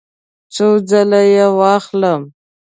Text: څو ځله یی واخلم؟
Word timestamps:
څو 0.53 0.67
ځله 0.89 1.21
یی 1.33 1.45
واخلم؟ 1.59 2.21